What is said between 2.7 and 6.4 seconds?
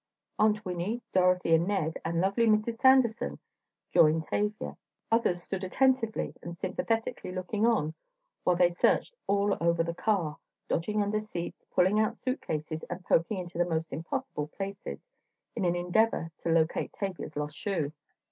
Sanderson joined Tavia, others stood attentively